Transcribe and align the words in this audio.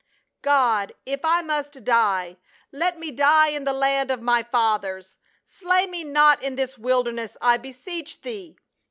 "•^OD, 0.43 0.93
if 1.05 1.23
I 1.23 1.43
must 1.43 1.83
die, 1.83 2.37
let 2.71 2.97
me 2.97 3.11
die 3.11 3.49
in 3.49 3.65
the 3.65 3.71
land 3.71 4.09
of 4.09 4.19
my 4.19 4.41
V_X 4.41 4.47
fathers! 4.49 5.17
Slay 5.45 5.85
me 5.85 6.03
not 6.03 6.41
in 6.41 6.55
this 6.55 6.79
wilderness, 6.79 7.37
I 7.39 7.57
be 7.57 7.71
seech 7.71 8.19
thee." 8.21 8.57